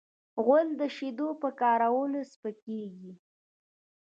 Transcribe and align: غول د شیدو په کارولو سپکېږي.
غول 0.43 0.67
د 0.81 0.81
شیدو 0.95 1.29
په 1.41 1.49
کارولو 1.59 2.21
سپکېږي. 2.31 3.13